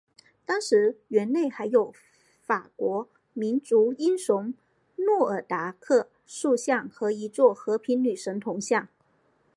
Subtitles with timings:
[0.47, 1.93] 当时园内还有
[2.41, 4.55] 法国民族英雄
[4.95, 8.87] 诺尔达克塑像和一座和平女神铜像。